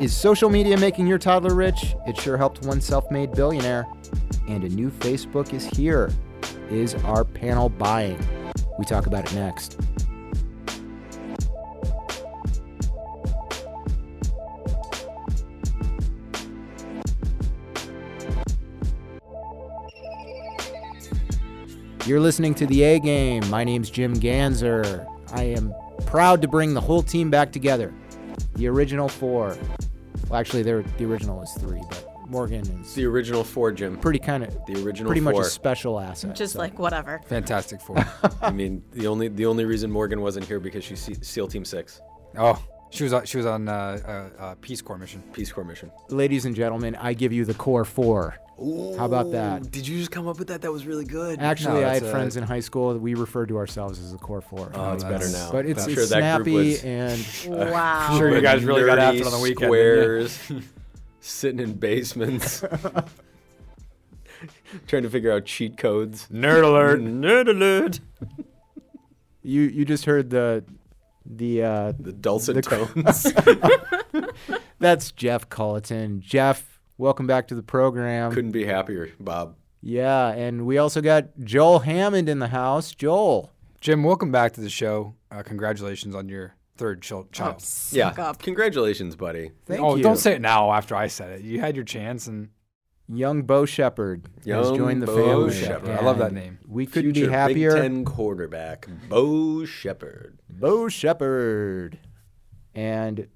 [0.00, 1.96] Is social media making your toddler rich?
[2.06, 3.84] It sure helped one self made billionaire.
[4.46, 6.12] And a new Facebook is here.
[6.70, 8.16] Is our panel buying?
[8.78, 9.76] We talk about it next.
[22.06, 23.50] You're listening to the A Game.
[23.50, 25.04] My name's Jim Ganser.
[25.32, 25.74] I am
[26.06, 27.92] proud to bring the whole team back together.
[28.54, 29.58] The original four.
[30.28, 33.96] Well, actually, they're, the original is three, but Morgan is The original four, Jim.
[33.96, 35.42] pretty kind of The original pretty much four.
[35.42, 36.34] a special asset.
[36.36, 36.58] Just so.
[36.58, 37.20] like whatever.
[37.26, 38.04] Fantastic Four.
[38.42, 41.64] I mean, the only the only reason Morgan wasn't here because she's Se- SEAL Team
[41.64, 42.00] Six,
[42.36, 45.22] oh, she was on, she was on uh, a, a Peace Corps mission.
[45.32, 45.90] Peace Corps mission.
[46.10, 48.36] ladies and gentlemen, I give you the core four.
[48.58, 49.70] How about that?
[49.70, 50.62] Did you just come up with that?
[50.62, 51.38] That was really good.
[51.38, 54.00] Actually, No, I had that's, uh, friends in high school that we referred to ourselves
[54.00, 54.70] as the core four.
[54.74, 55.50] Oh, it's better now.
[55.52, 57.26] but it's, I'm it's sure that group snappy was and
[57.72, 58.16] Wow.
[58.18, 60.52] Sure, you guys really got nerdy after it on the weekend, didn't Squares,
[61.20, 62.60] sitting in basements,
[64.88, 66.26] trying to figure out cheat codes.
[66.32, 67.00] Nerd alert.
[67.00, 68.00] Nerd alert.
[69.42, 70.64] you you just heard the
[71.24, 74.30] the uh, The dulcet The- tones.
[74.80, 76.18] that's Jeff Culleton.
[76.20, 76.67] Jeff,
[76.98, 78.32] welcome back to the program.
[78.32, 79.56] Couldn't be happier, Bob.
[79.80, 82.94] Yeah, and we also got Joel Hammond in the house.
[82.94, 83.52] Joel.
[83.80, 85.14] Jim, welcome back to the show.
[85.30, 87.64] Uh, congratulations on your third chil- child.
[87.92, 88.08] Yeah.
[88.18, 88.42] Up.
[88.42, 89.52] Congratulations, buddy.
[89.66, 90.02] Thank oh, you.
[90.02, 91.42] don't say it now after I said it.
[91.42, 92.48] You had your chance, and
[93.08, 95.54] Young Bo Shepard has joined the Bo family.
[95.54, 95.90] Shepherd.
[95.90, 96.58] I love that name.
[96.66, 97.72] We couldn't Future be happier.
[97.74, 100.40] Big Ten quarterback, Bo Shepard.
[100.50, 102.00] Bo Shepard.
[102.74, 103.28] And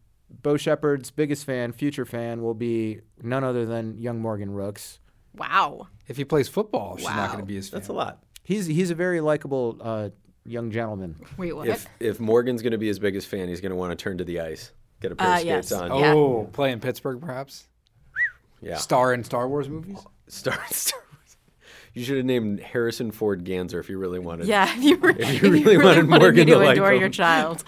[0.42, 4.98] Bo Shepard's biggest fan, future fan, will be none other than young Morgan Rooks.
[5.36, 5.88] Wow.
[6.08, 7.26] if he plays football, she's not Wow.
[7.28, 7.80] going to be his fan.
[7.80, 8.22] That's a lot.
[8.44, 10.08] He's he's a very likable uh,
[10.44, 11.16] young gentleman.
[11.36, 11.68] Wait, what?
[11.68, 14.18] If if Morgan's going to be his biggest fan, he's going to want to turn
[14.18, 15.72] to the ice, get a pair Uh, of skates yes.
[15.72, 15.90] on.
[15.92, 15.98] Oh.
[16.00, 16.12] Yeah.
[16.14, 17.66] Oh, play in Pittsburgh, perhaps.
[18.60, 18.76] yeah.
[18.76, 19.98] Star in Star Wars movies.
[20.28, 21.36] Star, in Star Wars.
[21.94, 24.46] You should have named Harrison Ford Ganser if you really wanted.
[24.48, 27.00] yeah, if you, were, if you really wanted me Morgan to to like adore him.
[27.00, 27.62] your child.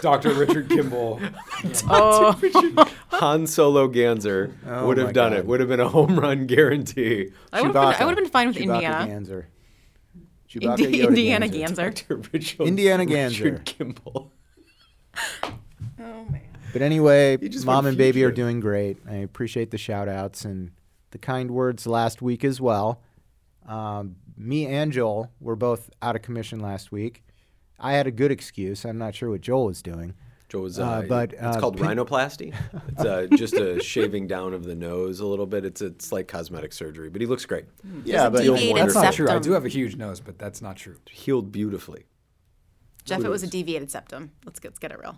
[0.00, 0.32] Dr.
[0.34, 1.20] Richard Kimball.
[1.90, 5.38] oh, Han Solo Ganser Oh would have done God.
[5.38, 5.46] it.
[5.46, 7.30] Would have been a home run guarantee.
[7.52, 9.06] I would have been, I would have been fine with Chewbacca Indiana.
[9.06, 9.44] Ganser.
[10.48, 11.92] Chewbacca Indi- Indiana Ganser.
[11.92, 12.08] Ganser.
[12.08, 12.16] Dr.
[12.32, 14.32] Richard, Indiana Richard Kimball.
[16.00, 16.40] Oh man.
[16.72, 18.96] But anyway, just mom and baby are doing great.
[19.08, 20.70] I appreciate the shout outs and
[21.10, 23.02] the kind words last week as well.
[23.66, 27.22] Um, me and Joel were both out of commission last week.
[27.82, 28.84] I had a good excuse.
[28.84, 30.14] I'm not sure what Joel was doing.
[30.48, 32.54] Joel was, Uh, uh, but, it's uh, called pin- rhinoplasty.
[32.88, 35.64] It's uh, just a shaving down of the nose a little bit.
[35.64, 37.64] It's it's like cosmetic surgery, but he looks great.
[38.04, 39.28] Yeah, but- deviated That's not true.
[39.28, 40.96] I do have a huge nose, but that's not true.
[41.10, 42.04] Healed beautifully.
[43.04, 44.30] Jeff, it was a deviated septum.
[44.44, 45.16] Let's get, let's get it real.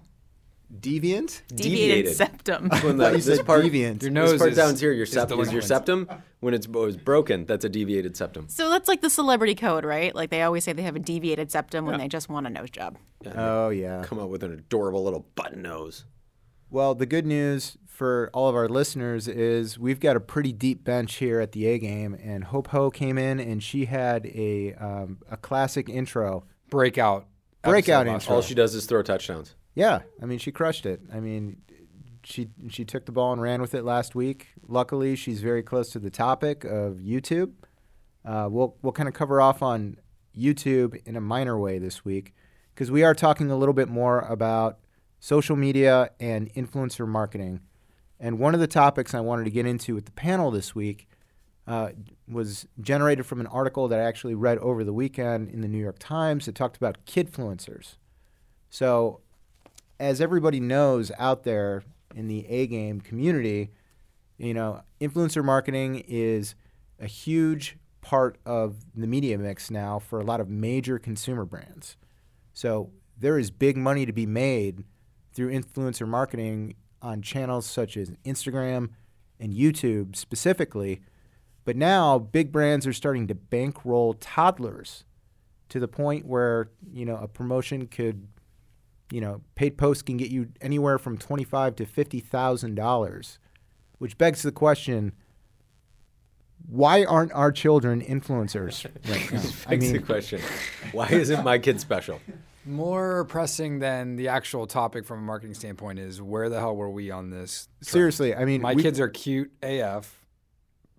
[0.80, 1.42] Deviant?
[1.48, 2.16] Deviated, Deviated.
[2.16, 2.68] septum.
[2.82, 4.02] When the, this part, deviant.
[4.02, 6.08] Your this nose part is, down here, your is septum is your delinquent.
[6.08, 6.22] septum.
[6.40, 8.48] When it's, bo- it's broken, that's a deviated septum.
[8.48, 10.14] So that's like the celebrity code, right?
[10.14, 12.70] Like they always say they have a deviated septum when they just want a nose
[12.70, 12.98] job.
[13.34, 14.02] Oh, yeah.
[14.04, 16.04] Come out with an adorable little button nose.
[16.70, 20.82] Well, the good news for all of our listeners is we've got a pretty deep
[20.82, 24.74] bench here at the A game, and Hope Ho came in and she had a
[24.74, 26.44] um, a classic intro.
[26.70, 27.26] Breakout.
[27.62, 28.34] Breakout episode last intro.
[28.36, 29.54] All she does is throw touchdowns.
[29.74, 31.00] Yeah, I mean she crushed it.
[31.12, 31.56] I mean,
[32.22, 34.48] she she took the ball and ran with it last week.
[34.66, 37.52] Luckily, she's very close to the topic of YouTube.
[38.24, 39.96] Uh, we'll we'll kind of cover off on
[40.36, 42.34] YouTube in a minor way this week
[42.74, 44.78] because we are talking a little bit more about
[45.20, 47.60] social media and influencer marketing.
[48.20, 51.08] And one of the topics I wanted to get into with the panel this week
[51.66, 51.90] uh,
[52.28, 55.78] was generated from an article that I actually read over the weekend in the New
[55.78, 56.46] York Times.
[56.46, 57.96] It talked about kidfluencers.
[58.68, 59.20] So,
[60.04, 61.82] as everybody knows out there
[62.14, 63.70] in the A game community,
[64.36, 66.54] you know, influencer marketing is
[67.00, 71.96] a huge part of the media mix now for a lot of major consumer brands.
[72.52, 74.84] So, there is big money to be made
[75.32, 78.90] through influencer marketing on channels such as Instagram
[79.40, 81.00] and YouTube specifically.
[81.64, 85.04] But now big brands are starting to bankroll toddlers
[85.70, 88.26] to the point where, you know, a promotion could
[89.10, 93.38] you know, paid posts can get you anywhere from twenty-five to fifty thousand dollars,
[93.98, 95.12] which begs the question:
[96.68, 99.40] Why aren't our children influencers right now?
[99.66, 100.40] I Begs the question,
[100.92, 102.20] why isn't my kid special?
[102.66, 106.88] More pressing than the actual topic from a marketing standpoint is where the hell were
[106.88, 107.68] we on this?
[107.82, 107.86] trend?
[107.92, 110.23] seriously, I mean, My we- kids are cute AF.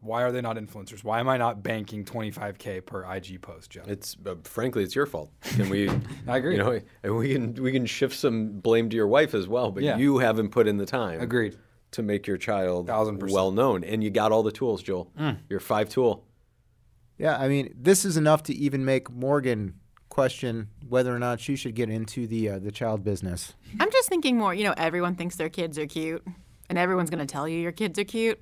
[0.05, 1.03] Why are they not influencers?
[1.03, 3.87] Why am I not banking 25k per IG post, Jeff?
[3.87, 5.31] It's uh, frankly, it's your fault.
[5.43, 5.89] Can we?
[6.27, 6.55] I agree.
[6.57, 9.71] You know, and we can we can shift some blame to your wife as well,
[9.71, 9.97] but Yeah.
[9.97, 11.19] you haven't put in the time.
[11.21, 11.57] Agreed.
[11.91, 15.11] to make your child Thousand well known, and you got all the tools, Joel.
[15.49, 16.25] You're five tool.
[17.17, 19.75] Yeah, I mean, this is enough to even make Morgan
[20.09, 23.53] question whether or not she should get into the uh, the child business.
[23.79, 26.25] I'm just thinking more, you know, everyone thinks their kids are cute,
[26.69, 28.41] and everyone's going to tell you your kids are cute.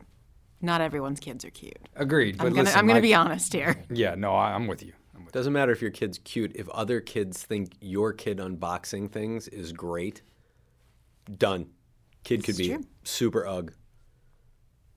[0.63, 1.77] Not everyone's kids are cute.
[1.95, 2.37] Agreed.
[2.37, 3.83] But I'm going listen, to I'm going my- be honest here.
[3.91, 4.93] Yeah, no, I, I'm with you.
[5.15, 6.53] I'm with Doesn't matter if your kid's cute.
[6.55, 10.21] If other kids think your kid unboxing things is great,
[11.37, 11.67] done.
[12.23, 12.83] Kid could It's be true.
[13.03, 13.73] super ugh.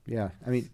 [0.05, 0.69] Yeah, I mean,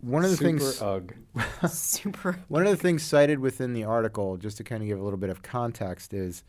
[0.00, 1.14] one of the Super things ugh.
[1.70, 2.38] Super.
[2.48, 5.18] One of the things cited within the article, just to kind of give a little
[5.18, 6.42] bit of context, is,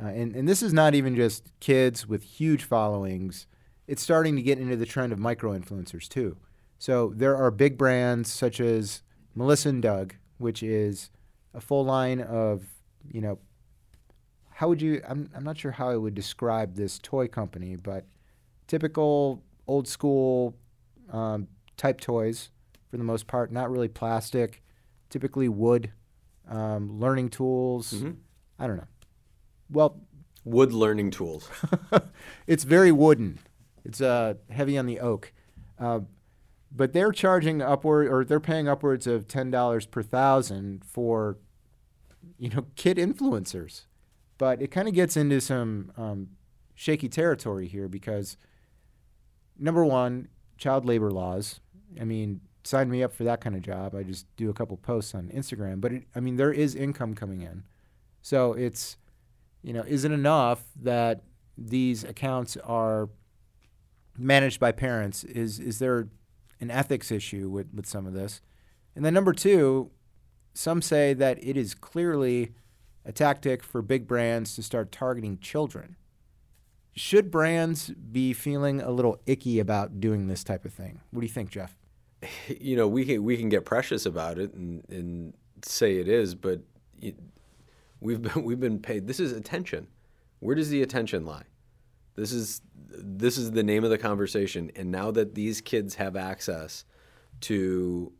[0.00, 3.48] uh, and, and this is not even just kids with huge followings,
[3.88, 6.36] it's starting to get into the trend of micro influencers too.
[6.82, 9.02] So there are big brands such as
[9.36, 11.10] Melissa and Doug, which is
[11.54, 12.64] a full line of,
[13.08, 13.38] you know,
[14.50, 18.06] how would you, I'm, I'm not sure how I would describe this toy company, but
[18.66, 20.56] typical old school
[21.12, 21.46] um,
[21.76, 22.50] type toys
[22.90, 24.60] for the most part, not really plastic,
[25.08, 25.92] typically wood,
[26.50, 27.92] um, learning tools.
[27.92, 28.10] Mm-hmm.
[28.58, 28.88] I don't know.
[29.70, 30.00] Well,
[30.44, 31.48] Wood learning tools.
[32.48, 33.38] it's very wooden.
[33.84, 35.32] It's uh, heavy on the oak.
[35.78, 36.00] Uh,
[36.74, 41.36] but they're charging upward, or they're paying upwards of ten dollars per thousand for,
[42.38, 43.84] you know, kid influencers.
[44.38, 46.28] But it kind of gets into some um,
[46.74, 48.36] shaky territory here because,
[49.58, 51.60] number one, child labor laws.
[52.00, 53.94] I mean, sign me up for that kind of job.
[53.94, 55.80] I just do a couple posts on Instagram.
[55.80, 57.64] But it, I mean, there is income coming in,
[58.22, 58.96] so it's,
[59.62, 61.22] you know, is it enough that
[61.58, 63.10] these accounts are
[64.16, 65.22] managed by parents?
[65.24, 66.08] Is is there
[66.62, 68.40] an ethics issue with, with some of this?
[68.96, 69.90] And then number two,
[70.54, 72.54] some say that it is clearly
[73.04, 75.96] a tactic for big brands to start targeting children.
[76.94, 81.00] Should brands be feeling a little icky about doing this type of thing?
[81.10, 81.74] What do you think, Jeff?
[82.60, 85.34] you know, we can we can get precious about it and, and
[85.64, 86.60] say it is, but
[87.00, 87.16] it,
[88.00, 89.06] we've been we've been paid.
[89.06, 89.88] This is attention.
[90.40, 91.44] Where does the attention lie?
[92.22, 94.70] This is this is the name of the conversation.
[94.76, 96.84] And now that these kids have access
[97.40, 98.12] to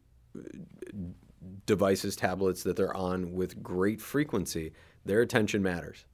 [1.66, 4.72] devices, tablets that they're on with great frequency,
[5.04, 6.04] their attention matters.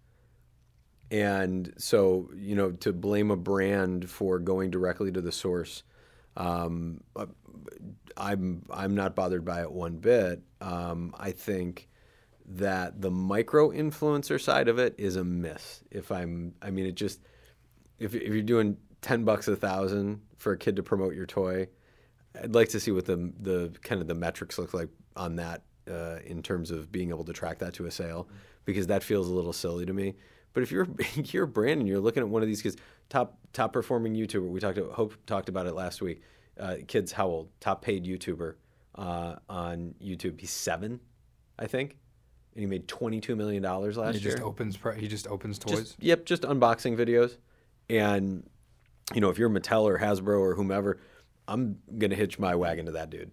[1.11, 5.83] And so, you know, to blame a brand for going directly to the source,
[6.37, 7.03] um,
[8.19, 10.43] I'm I'm not bothered by it one bit.
[10.61, 11.89] Um, I think
[12.45, 15.83] that the micro influencer side of it is a miss.
[15.91, 17.21] If I'm, I mean, it just
[17.99, 21.69] if if you're doing ten bucks a thousand for a kid to promote your toy,
[22.43, 25.63] I'd like to see what the the kind of the metrics look like on that
[25.91, 28.29] uh, in terms of being able to track that to a sale,
[28.65, 30.15] because that feels a little silly to me.
[30.53, 32.77] But if you're you're a brand and you're looking at one of these kids,
[33.09, 36.23] top top performing YouTuber, we talked about, Hope talked about it last week.
[36.59, 37.49] Uh, kids, how old?
[37.61, 38.55] Top paid YouTuber
[38.97, 40.41] uh, on YouTube.
[40.41, 40.99] He's seven,
[41.59, 41.97] I think,
[42.55, 44.33] and he made twenty two million dollars last He year.
[44.33, 44.79] just opens.
[44.97, 45.79] He just opens toys.
[45.79, 47.37] Just, yep, just unboxing videos.
[47.89, 48.49] And
[49.15, 51.01] you know, if you're Mattel or Hasbro or whomever,
[51.47, 53.31] I'm gonna hitch my wagon to that dude.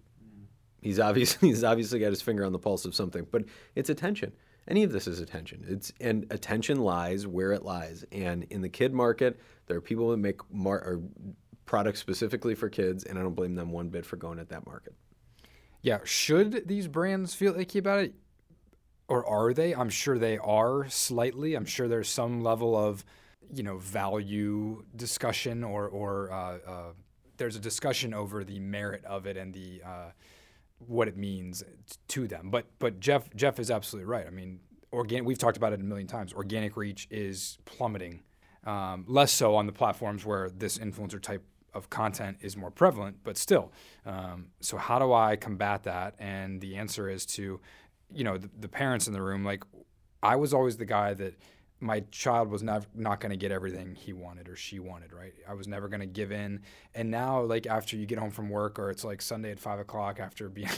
[0.80, 3.44] He's obviously he's obviously got his finger on the pulse of something, but
[3.74, 4.32] it's attention.
[4.68, 5.64] Any of this is attention.
[5.68, 8.04] It's and attention lies where it lies.
[8.10, 11.00] And in the kid market, there are people that make mar-
[11.66, 14.66] products specifically for kids, and I don't blame them one bit for going at that
[14.66, 14.94] market.
[15.82, 18.14] Yeah, should these brands feel icky about it?
[19.08, 19.72] Or are they?
[19.72, 21.54] I'm sure they are slightly.
[21.54, 23.04] I'm sure there's some level of,
[23.52, 26.92] you know, value discussion or, or uh, uh,
[27.36, 30.10] there's a discussion over the merit of it and the uh,
[30.78, 31.62] what it means
[32.08, 32.50] to them.
[32.50, 34.26] But but Jeff Jeff is absolutely right.
[34.26, 34.60] I mean,
[34.90, 36.32] organ we've talked about it a million times.
[36.32, 38.22] Organic reach is plummeting.
[38.64, 43.18] Um, less so on the platforms where this influencer type of content is more prevalent,
[43.22, 43.70] but still.
[44.04, 46.14] Um, so how do I combat that?
[46.18, 47.60] And the answer is to,
[48.12, 49.44] you know, the, the parents in the room.
[49.44, 49.62] Like,
[50.22, 51.34] I was always the guy that
[51.80, 55.12] my child was not not going to get everything he wanted or she wanted.
[55.12, 55.34] Right?
[55.48, 56.62] I was never going to give in.
[56.94, 59.78] And now, like after you get home from work, or it's like Sunday at five
[59.78, 60.68] o'clock after being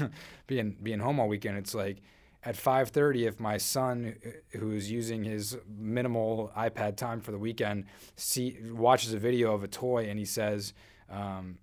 [0.46, 1.98] being being home all weekend, it's like
[2.44, 4.14] at 5:30 if my son
[4.50, 7.84] who's using his minimal iPad time for the weekend
[8.16, 10.72] see watches a video of a toy and he says
[11.10, 11.58] um,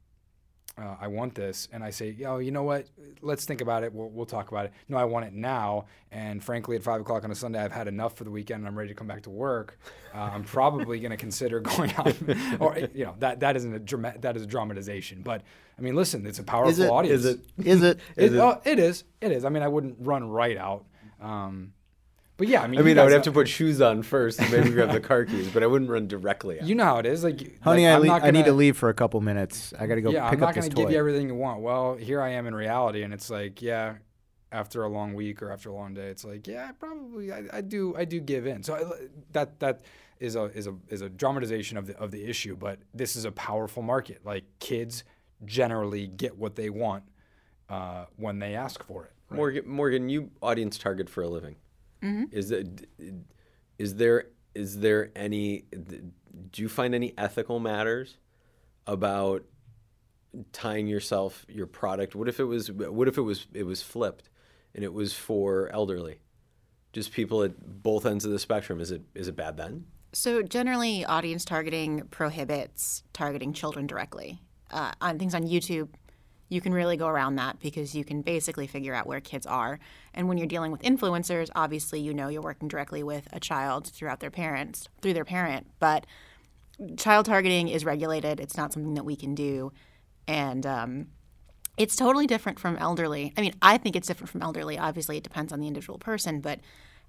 [0.78, 2.88] uh, I want this and I say oh you know what
[3.22, 6.44] let's think about it we'll, we'll talk about it no I want it now and
[6.44, 8.78] frankly at 5 o'clock on a Sunday I've had enough for the weekend and I'm
[8.78, 9.80] ready to come back to work
[10.14, 12.14] uh, I'm probably going to consider going out
[12.60, 15.44] or you know that that isn't a drama- that is a dramatization but
[15.78, 16.90] I mean listen it's a powerful Is it?
[16.90, 17.40] audience Is it?
[17.64, 18.00] Is it?
[18.18, 19.04] it, oh, it is.
[19.22, 19.46] It is.
[19.46, 20.86] I mean, I wouldn't run right out.
[21.22, 21.74] Um,
[22.38, 24.52] But yeah, I mean, I mean, I would have to put shoes on first and
[24.52, 26.68] maybe grab the car keys, but I wouldn't run directly out.
[26.68, 28.52] You know how it is, like, Honey, like, I, I'm le- not I need to
[28.54, 29.74] leave for a couple minutes.
[29.80, 31.62] I got to go yeah, pick I'm not gonna give you everything you want.
[31.62, 33.96] Well, here I am in reality, and it's like, yeah,
[34.52, 37.62] after a long week or after a long day, it's like, yeah, probably, I, I
[37.62, 38.64] do, I do give in.
[38.64, 39.84] So I, that that
[40.20, 43.24] is a is a is a dramatization of the of the issue, but this is
[43.24, 44.26] a powerful market.
[44.26, 45.06] Like kids
[45.46, 47.04] generally get what they want
[47.70, 49.12] uh, when they ask for it.
[49.30, 51.56] Morgan, Morgan, you audience target for a living.
[52.32, 52.64] Is there,
[53.78, 55.66] is there is there any?
[56.52, 58.18] Do you find any ethical matters
[58.88, 59.44] about
[60.54, 62.16] tying yourself your product?
[62.16, 62.72] What if it was?
[62.72, 63.48] What if it was?
[63.54, 64.30] It was flipped,
[64.74, 66.20] and it was for elderly,
[66.94, 68.80] just people at both ends of the spectrum.
[68.80, 69.86] Is it is it bad then?
[70.14, 74.40] So generally, audience targeting prohibits targeting children directly.
[74.72, 75.90] Uh, on things on YouTube,
[76.50, 79.80] you can really go around that because you can basically figure out where kids are.
[80.14, 83.88] And when you're dealing with influencers, obviously you know you're working directly with a child
[83.88, 85.68] throughout their parents through their parent.
[85.80, 86.06] But
[86.98, 88.40] child targeting is regulated.
[88.40, 89.72] It's not something that we can do,
[90.28, 91.08] and um,
[91.78, 93.34] it's totally different from elderly.
[93.38, 94.78] I mean, I think it's different from elderly.
[94.78, 96.60] Obviously, it depends on the individual person, but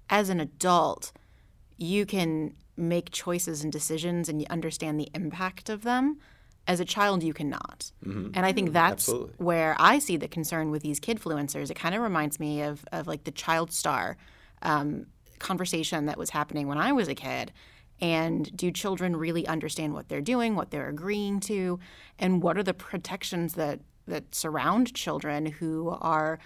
[0.09, 1.11] as an adult,
[1.77, 6.19] you can make choices and decisions and you understand the impact of them.
[6.67, 7.91] As a child, you cannot.
[8.35, 9.33] And I think that's absolutely.
[9.37, 11.71] where I see the concern with these kidfluencers.
[11.71, 14.17] It kind of reminds me of, of like the child star
[14.61, 15.07] um,
[15.39, 17.51] conversation that was happening when I was a kid.
[17.99, 21.79] And do children really understand what they're doing, what they're agreeing to,
[22.19, 26.39] and what are the protections that that surround children who are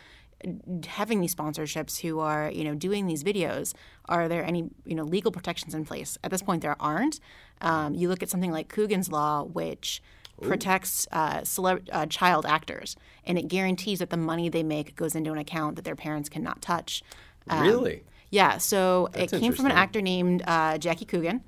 [0.87, 3.73] having these sponsorships who are you know doing these videos
[4.05, 6.17] are there any you know legal protections in place?
[6.23, 7.19] At this point there aren't.
[7.61, 10.01] Um, you look at something like coogan's law which
[10.41, 12.95] protects uh, celeb- uh, child actors
[13.25, 16.29] and it guarantees that the money they make goes into an account that their parents
[16.29, 17.03] cannot touch.
[17.47, 18.03] Um, really?
[18.31, 21.43] yeah, so it came from an actor named uh, Jackie Coogan,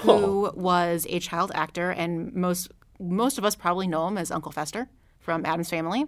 [0.00, 4.52] who was a child actor, and most most of us probably know him as Uncle
[4.52, 4.88] Fester
[5.18, 6.06] from Addams Family.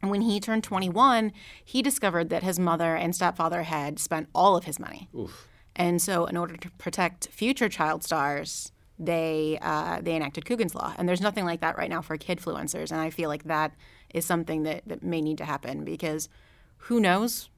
[0.00, 1.32] And when he turned 21,
[1.64, 5.08] he discovered that his mother and stepfather had spent all of his money.
[5.74, 10.94] And so, in order to protect future child stars, they uh, they enacted Coogan's Law.
[10.98, 12.90] And there's nothing like that right now for kidfluencers.
[12.90, 13.74] And I feel like that
[14.12, 16.28] is something that, that may need to happen because
[16.78, 17.50] who knows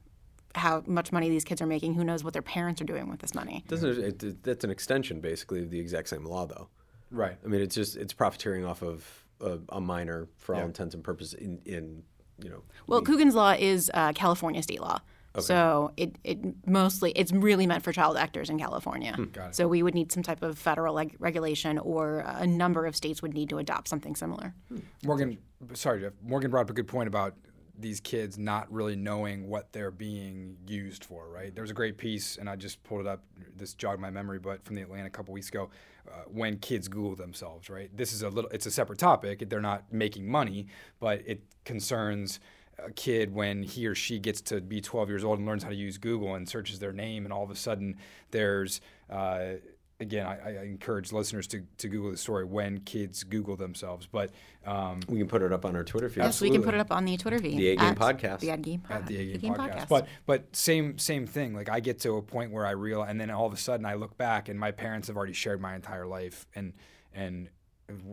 [0.55, 1.93] how much money these kids are making?
[1.93, 3.63] Who knows what their parents are doing with this money?
[3.67, 6.67] Doesn't it, it, that's an extension basically of the exact same law though.
[7.09, 7.37] Right.
[7.43, 11.03] I mean, it's just it's profiteering off of a, a minor for all intents and
[11.03, 12.03] purposes in, in
[12.43, 12.61] you know.
[12.87, 14.99] Well, Coogan's Law is uh, California state law.
[15.39, 19.13] So it, it mostly it's really meant for child actors in California.
[19.13, 19.51] Hmm.
[19.51, 22.97] So we would need some type of federal leg- regulation, or uh, a number of
[22.97, 24.53] states would need to adopt something similar.
[24.67, 24.79] Hmm.
[25.05, 25.37] Morgan,
[25.73, 26.13] sorry, Jeff.
[26.21, 27.35] Morgan brought up a good point about
[27.81, 31.53] these kids not really knowing what they're being used for, right?
[31.53, 33.23] There was a great piece, and I just pulled it up.
[33.55, 35.69] This jogged my memory, but from the Atlantic a couple weeks ago,
[36.07, 37.95] uh, when kids Google themselves, right?
[37.95, 38.49] This is a little.
[38.51, 39.49] It's a separate topic.
[39.49, 40.67] They're not making money,
[40.99, 42.39] but it concerns
[42.83, 45.69] a kid when he or she gets to be 12 years old and learns how
[45.69, 47.97] to use Google and searches their name, and all of a sudden
[48.31, 49.53] there's uh,
[50.01, 54.07] again, I, I encourage listeners to, to Google the story when kids Google themselves.
[54.11, 54.31] But
[54.65, 56.23] um, We can put it up on our Twitter feed.
[56.23, 57.57] Yes, we can put it up on the Twitter feed.
[57.57, 58.39] The A Game Podcast.
[58.39, 59.87] The A Game, at the A A Game podcast.
[59.87, 61.53] But but same same thing.
[61.53, 63.85] Like I get to a point where I realize, and then all of a sudden
[63.85, 66.73] I look back, and my parents have already shared my entire life, and
[67.13, 67.49] and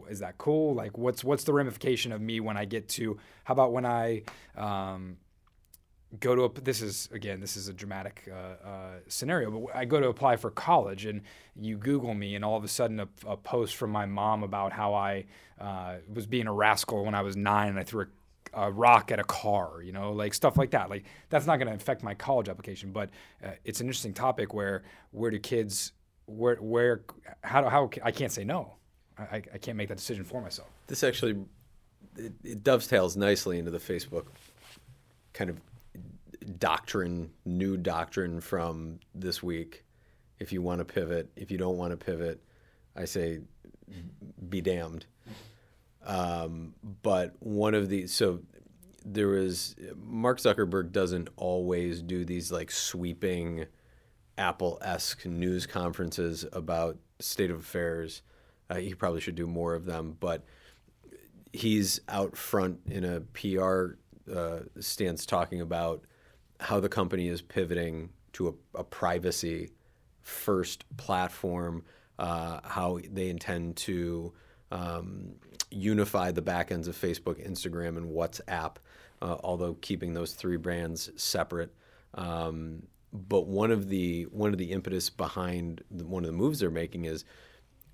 [0.09, 0.75] is that cool?
[0.75, 3.19] Like what's what's the ramification of me when I get to?
[3.45, 4.23] How about when I
[4.57, 5.17] um,
[6.21, 9.85] go to a, this is again this is a dramatic uh, uh, scenario but I
[9.85, 11.23] go to apply for college and
[11.55, 14.73] you Google me and all of a sudden a, a post from my mom about
[14.73, 15.27] how I
[15.61, 18.07] uh, was being a rascal when I was nine and I threw
[18.55, 20.89] a, a rock at a car you know like stuff like that.
[20.89, 23.11] Like that's not going to affect my college application but
[23.45, 25.93] uh, it's an interesting topic where where do kids
[26.25, 27.03] where where
[27.43, 28.75] how do how I can't say no.
[29.19, 30.69] I, I can't make that decision for myself.
[30.87, 31.37] This actually
[32.17, 34.27] it, it dovetails nicely into the Facebook
[35.33, 35.61] kind of
[36.59, 39.85] doctrine, new doctrine from this week.
[40.39, 42.43] If you want to pivot, if you don't want to pivot,
[42.97, 43.41] I say
[44.49, 45.07] be damned.
[46.05, 48.41] Um, but one of the so
[49.05, 53.67] there was Mark Zuckerberg doesn't always do these like sweeping
[54.37, 58.23] Apple-esque news conferences about state of affairs.
[58.71, 60.45] Uh, he probably should do more of them, but
[61.53, 63.97] he's out front in a PR
[64.33, 66.05] uh, stance talking about
[66.61, 69.71] how the company is pivoting to a, a privacy
[70.23, 71.85] first platform,
[72.19, 74.33] uh, how they intend to
[74.71, 75.35] um,
[75.71, 78.77] unify the backends of Facebook, Instagram, and WhatsApp,
[79.23, 81.75] uh, although keeping those three brands separate.
[82.15, 86.61] Um, but one of the one of the impetus behind the, one of the moves
[86.61, 87.25] they're making is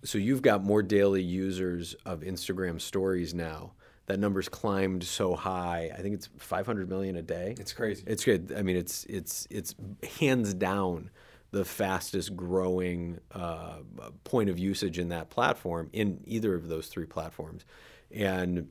[0.05, 3.73] so you've got more daily users of Instagram stories now.
[4.07, 5.91] That number's climbed so high.
[5.97, 7.55] I think it's 500 million a day.
[7.59, 8.05] It's crazy.
[8.07, 8.53] It's good.
[8.57, 9.75] I mean, it's it's it's
[10.19, 11.11] hands down
[11.53, 13.79] the fastest growing uh,
[14.25, 17.65] point of usage in that platform in either of those three platforms,
[18.11, 18.69] and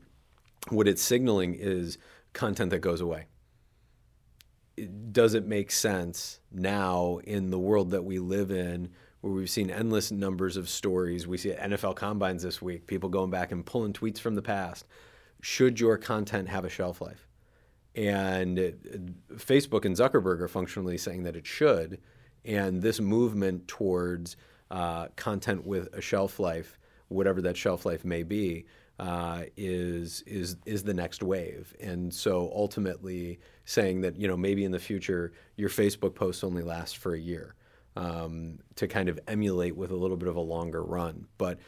[0.68, 1.98] what it's signaling is
[2.32, 3.26] content that goes away.
[5.12, 8.90] does it make sense now in the world that we live in?
[9.20, 11.26] Where we've seen endless numbers of stories.
[11.26, 14.84] We see NFL combines this week, people going back and pulling tweets from the past.
[15.44, 17.28] Should your content have a shelf life?
[17.94, 18.62] And uh,
[19.34, 22.00] Facebook and Zuckerberg are functionally saying that it should.
[22.46, 24.38] And this movement towards
[24.70, 28.64] uh, content with a shelf life, whatever that shelf life may be,
[28.98, 31.74] uh, is is is the next wave.
[31.78, 36.62] And so ultimately, saying that you know maybe in the future your Facebook posts only
[36.62, 37.54] last for a year,
[37.96, 41.58] um, to kind of emulate with a little bit of a longer run, but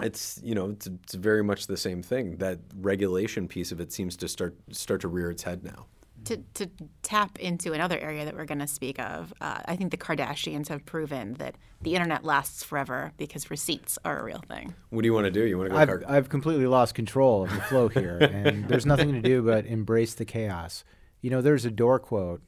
[0.00, 2.36] it's you know it's, it's very much the same thing.
[2.36, 5.86] That regulation piece of it seems to start start to rear its head now.
[6.24, 6.68] To, to
[7.02, 10.68] tap into another area that we're going to speak of, uh, I think the Kardashians
[10.68, 14.74] have proven that the internet lasts forever because receipts are a real thing.
[14.90, 15.44] What do you want to do?
[15.44, 15.80] You want to go?
[15.80, 19.42] I've, car- I've completely lost control of the flow here, and there's nothing to do
[19.42, 20.84] but embrace the chaos.
[21.22, 22.42] You know, there's a door quote.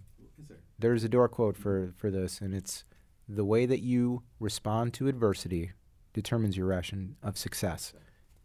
[0.78, 2.84] There's a door quote for, for this, and it's
[3.28, 5.72] the way that you respond to adversity
[6.12, 7.92] determines your ration of success.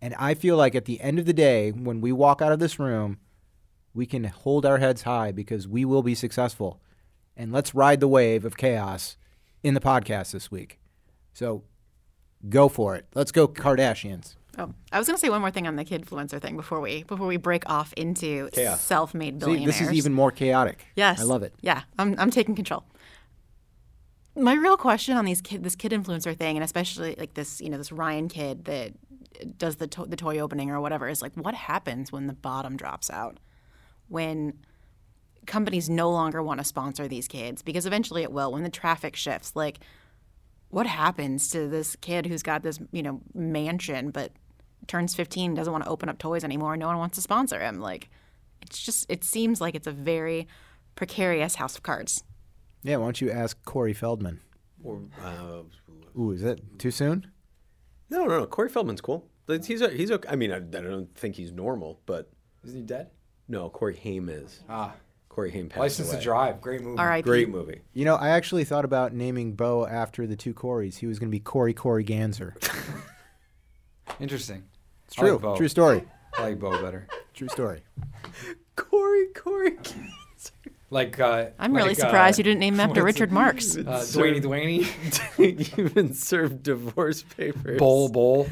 [0.01, 2.59] And I feel like at the end of the day, when we walk out of
[2.59, 3.17] this room,
[3.93, 6.81] we can hold our heads high because we will be successful.
[7.37, 9.17] And let's ride the wave of chaos
[9.63, 10.79] in the podcast this week.
[11.33, 11.63] So
[12.49, 13.05] go for it.
[13.15, 14.35] Let's go Kardashians.
[14.57, 16.79] Oh, I was going to say one more thing on the kid influencer thing before
[16.79, 18.79] we before we break off into Chaos.
[18.81, 19.79] self-made See, billionaires.
[19.79, 20.85] this is even more chaotic.
[20.95, 21.53] Yes, I love it.
[21.59, 22.85] Yeah, I'm I'm taking control.
[24.37, 27.69] My real question on these kid this kid influencer thing, and especially like this you
[27.69, 28.93] know this Ryan kid that
[29.57, 32.75] does the to- the toy opening or whatever, is like what happens when the bottom
[32.75, 33.39] drops out,
[34.09, 34.59] when
[35.45, 39.15] companies no longer want to sponsor these kids because eventually it will when the traffic
[39.15, 39.55] shifts.
[39.55, 39.79] Like,
[40.69, 44.31] what happens to this kid who's got this you know mansion but
[44.87, 47.61] turns 15 doesn't want to open up toys anymore and no one wants to sponsor
[47.61, 47.79] him?
[47.79, 48.09] Like
[48.61, 50.45] it's just it seems like it's a very
[50.95, 52.23] precarious house of cards
[52.85, 54.39] Yeah, why don't you ask Corey Feldman?
[54.83, 55.63] or, uh,
[56.19, 57.27] Ooh, is that too soon?
[58.11, 58.45] no, no, no.
[58.45, 59.25] Corey Feldman's cool.
[59.47, 60.29] Like, He's he's okay.
[60.29, 62.29] I mean, I, I don't think he's normal, but
[62.63, 63.09] Isn't he dead?
[63.47, 64.63] no, Corey Haim is.
[64.69, 64.93] Ah,
[65.29, 66.17] Corey Haim passed License away.
[66.19, 66.99] to Drive, great movie.
[66.99, 67.81] all right Great movie.
[67.93, 70.97] You know, I actually thought about naming Bo after the two Corys.
[70.97, 72.53] He was going to be Corey Corey Ganser.
[74.19, 74.63] Interesting.
[75.07, 75.39] It's I like true.
[75.39, 75.55] Bo.
[75.57, 76.03] True story.
[76.37, 77.07] I like Bo better.
[77.33, 77.81] True story.
[78.75, 79.77] Corey Corey.
[80.91, 83.33] Like uh, i'm really like, surprised uh, you didn't name him after richard it?
[83.33, 87.79] marks Uh, Dwayne Dwayne, Even served divorce papers.
[87.79, 88.47] Bowl Bowl.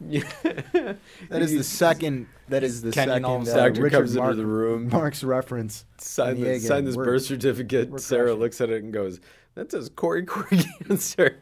[0.00, 2.28] That is the second.
[2.48, 3.24] That is the Kenyon second.
[3.24, 5.84] all uh, sudden Doctor Richard comes Mark, into the room, Mark's reference.
[5.98, 7.98] sign, the, sign this we're- birth certificate.
[8.00, 8.40] Sarah crushing.
[8.40, 9.18] looks at it and goes,
[9.56, 11.38] "That says Corey Corey Cancer."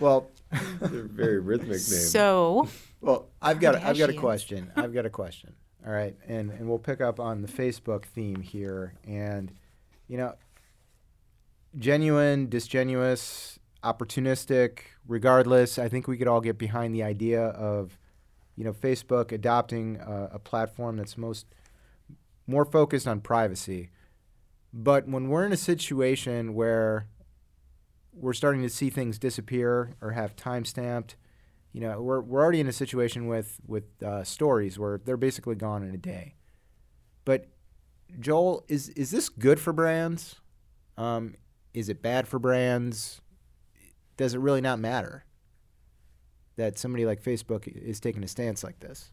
[0.00, 0.28] Well,
[0.80, 2.10] They're very rhythmic names.
[2.10, 2.68] so
[3.00, 4.72] well, I've got I've got a question.
[4.74, 5.54] I've got a question.
[5.84, 9.52] All right, and and we'll pick up on the Facebook theme here, and
[10.06, 10.34] you know,
[11.78, 15.78] genuine, disgenuous, opportunistic, regardless.
[15.78, 17.98] I think we could all get behind the idea of,
[18.56, 21.46] you know, Facebook adopting a, a platform that's most
[22.46, 23.90] more focused on privacy.
[24.72, 27.06] But when we're in a situation where
[28.12, 31.16] we're starting to see things disappear or have time stamped,
[31.72, 35.54] you know, we're, we're already in a situation with with uh, stories where they're basically
[35.54, 36.34] gone in a day.
[37.24, 37.48] But
[38.20, 40.36] Joel, is is this good for brands?
[40.96, 41.34] Um,
[41.72, 43.20] is it bad for brands?
[44.16, 45.24] Does it really not matter
[46.56, 49.10] that somebody like Facebook is taking a stance like this?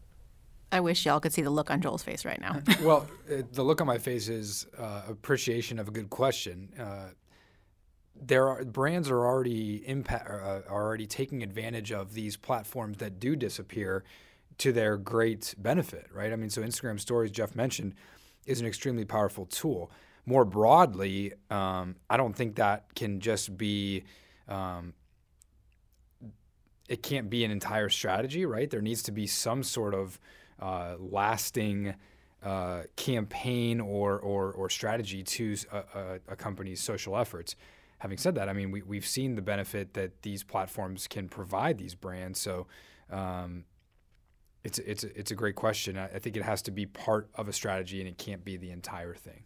[0.72, 3.62] i wish y'all could see the look on joel's face right now well, uh, the
[3.62, 6.68] look on my face is uh, appreciation of a good question.
[6.78, 7.08] Uh,
[8.20, 13.18] there are brands are already impact uh, are already taking advantage of these platforms that
[13.18, 14.04] do disappear
[14.58, 16.32] to their great benefit, right?
[16.32, 17.94] I mean, so Instagram Stories, Jeff mentioned,
[18.46, 19.90] is an extremely powerful tool.
[20.26, 24.04] More broadly, um, I don't think that can just be.
[24.48, 24.94] Um,
[26.88, 28.68] it can't be an entire strategy, right?
[28.68, 30.18] There needs to be some sort of
[30.58, 31.94] uh, lasting
[32.42, 35.56] uh, campaign or, or, or strategy to
[36.26, 37.54] a company's social efforts.
[38.00, 41.78] Having said that, I mean, we, we've seen the benefit that these platforms can provide
[41.78, 42.40] these brands.
[42.40, 42.66] So
[43.10, 43.64] um,
[44.64, 45.96] it's, it's, it's a great question.
[45.98, 48.56] I, I think it has to be part of a strategy and it can't be
[48.58, 49.44] the entire thing.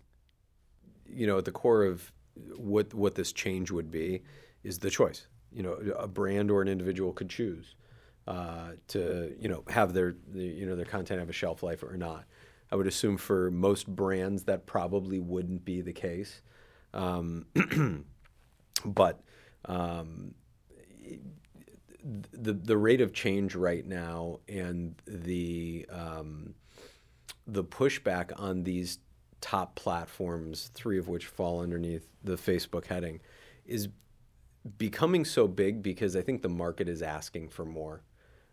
[1.06, 2.12] you know, at the core of
[2.56, 4.22] what what this change would be
[4.62, 5.26] is the choice.
[5.52, 7.76] You know, a brand or an individual could choose
[8.26, 11.82] uh, to you know have their the, you know their content have a shelf life
[11.82, 12.24] or not.
[12.72, 16.42] I would assume for most brands that probably wouldn't be the case,
[16.92, 17.46] um,
[18.84, 19.20] but
[19.66, 20.34] um,
[22.32, 26.54] the the rate of change right now and the um,
[27.46, 28.98] the pushback on these
[29.40, 33.20] top platforms, three of which fall underneath the Facebook heading,
[33.66, 33.88] is
[34.78, 38.02] becoming so big because I think the market is asking for more.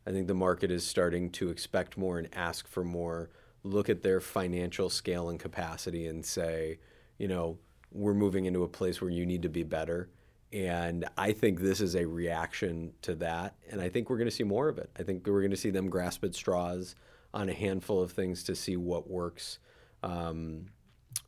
[0.06, 3.30] I think the market is starting to expect more and ask for more,
[3.64, 6.80] look at their financial scale and capacity and say,
[7.18, 7.60] you know,
[7.92, 10.10] we're moving into a place where you need to be better.
[10.54, 13.56] And I think this is a reaction to that.
[13.70, 14.90] And I think we're going to see more of it.
[15.00, 16.96] I think we're going to see them grasp at straws
[17.34, 19.60] on a handful of things to see what works
[20.04, 20.66] um,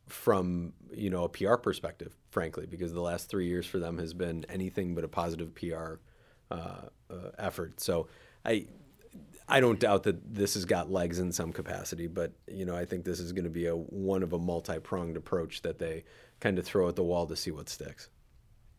[0.08, 4.14] from you know a PR perspective, frankly, because the last three years for them has
[4.14, 5.96] been anything but a positive PR
[6.52, 7.80] uh, uh, effort.
[7.80, 8.08] So
[8.46, 8.68] I
[9.48, 12.86] I don't doubt that this has got legs in some capacity, but you know I
[12.86, 16.04] think this is going to be a one of a multi pronged approach that they
[16.44, 18.10] kind of throw at the wall to see what sticks.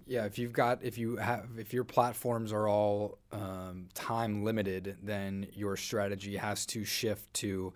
[0.06, 4.98] Yeah, if you've got if you have if your platforms are all um, time limited,
[5.02, 7.72] then your strategy has to shift to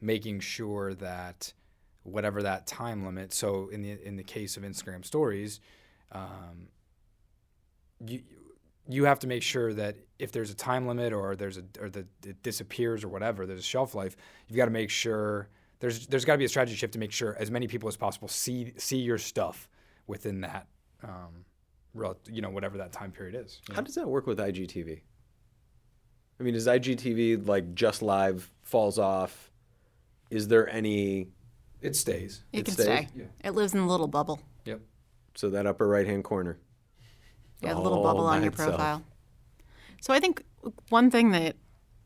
[0.00, 1.52] making sure that
[2.04, 3.34] whatever that time limit.
[3.34, 5.58] So in the in the case of Instagram Stories,
[6.12, 6.68] um,
[8.06, 8.22] you
[8.88, 11.90] you have to make sure that if there's a time limit or there's a or
[11.90, 14.16] the it disappears or whatever, there's a shelf life.
[14.46, 15.48] You've got to make sure
[15.82, 17.96] there's there's got to be a strategy shift to make sure as many people as
[17.96, 19.68] possible see see your stuff
[20.06, 20.68] within that.
[21.02, 21.44] Um,
[22.30, 23.60] you know, whatever that time period is.
[23.68, 23.82] How know?
[23.82, 25.00] does that work with IGTV?
[26.38, 29.50] I mean, is IGTV like just live falls off?
[30.30, 31.30] Is there any?
[31.80, 32.44] It stays.
[32.52, 32.86] It, it can stays?
[32.86, 33.08] stay.
[33.16, 33.24] Yeah.
[33.44, 34.40] It lives in a little bubble.
[34.64, 34.82] Yep.
[35.34, 36.58] So that upper right hand corner.
[37.60, 38.98] Yeah, a little bubble on your profile.
[38.98, 39.02] Itself.
[40.00, 40.44] So I think
[40.90, 41.56] one thing that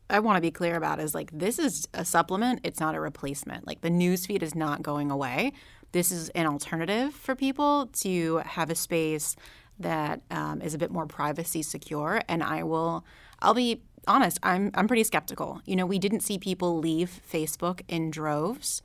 [0.09, 2.99] I want to be clear about is like this is a supplement, it's not a
[2.99, 3.67] replacement.
[3.67, 5.53] Like the newsfeed is not going away.
[5.91, 9.35] This is an alternative for people to have a space
[9.79, 12.21] that um, is a bit more privacy secure.
[12.27, 13.05] And I will,
[13.41, 15.61] I'll be honest, I'm I'm pretty skeptical.
[15.65, 18.81] You know, we didn't see people leave Facebook in droves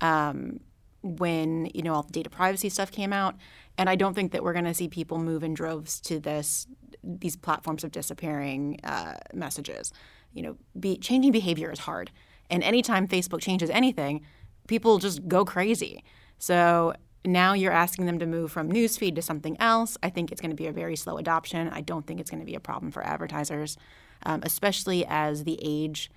[0.00, 0.60] um,
[1.02, 3.34] when you know all the data privacy stuff came out,
[3.76, 6.66] and I don't think that we're going to see people move in droves to this
[7.02, 9.92] these platforms of disappearing uh, messages.
[10.32, 12.10] You know, be, changing behavior is hard,
[12.50, 14.24] and anytime Facebook changes anything,
[14.66, 16.04] people just go crazy.
[16.38, 19.96] So now you're asking them to move from newsfeed to something else.
[20.02, 21.68] I think it's going to be a very slow adoption.
[21.68, 23.76] I don't think it's going to be a problem for advertisers,
[24.24, 26.10] um, especially as the age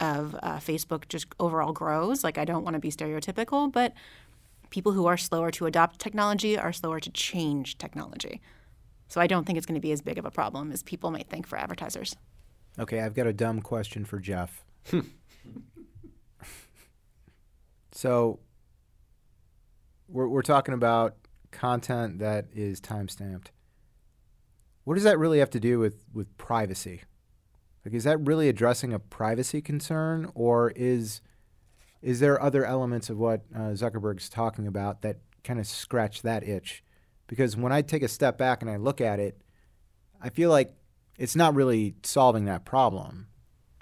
[0.00, 2.24] of uh, Facebook just overall grows.
[2.24, 3.92] Like, I don't want to be stereotypical, but
[4.70, 8.40] people who are slower to adopt technology are slower to change technology.
[9.08, 11.10] So I don't think it's going to be as big of a problem as people
[11.10, 12.16] might think for advertisers.
[12.78, 14.64] Okay, I've got a dumb question for Jeff.
[17.92, 18.38] so
[20.08, 21.16] we're, we're talking about
[21.50, 23.50] content that is time stamped.
[24.84, 27.02] What does that really have to do with, with privacy?
[27.84, 31.20] Like, is that really addressing a privacy concern, or is
[32.00, 36.46] is there other elements of what uh, Zuckerberg's talking about that kind of scratch that
[36.46, 36.84] itch?
[37.26, 39.40] Because when I take a step back and I look at it,
[40.20, 40.74] I feel like
[41.18, 43.26] it's not really solving that problem.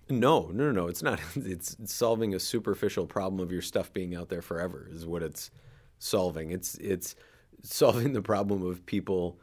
[0.09, 0.87] No, no, no.
[0.88, 1.20] It's not.
[1.37, 4.88] It's solving a superficial problem of your stuff being out there forever.
[4.90, 5.51] Is what it's
[5.99, 6.51] solving.
[6.51, 7.14] It's it's
[7.62, 9.38] solving the problem of people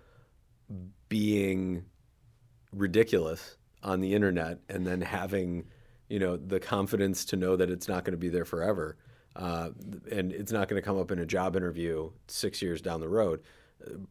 [1.10, 1.86] being
[2.72, 5.66] ridiculous on the internet and then having
[6.08, 8.98] you know the confidence to know that it's not going to be there forever
[9.36, 9.70] uh,
[10.12, 13.10] and it's not going to come up in a job interview six years down the
[13.10, 13.42] road